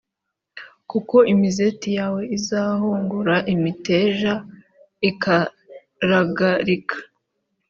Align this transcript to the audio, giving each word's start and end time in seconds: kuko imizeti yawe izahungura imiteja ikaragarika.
kuko 0.89 1.15
imizeti 1.33 1.89
yawe 1.97 2.21
izahungura 2.37 3.35
imiteja 3.53 4.33
ikaragarika. 5.09 6.97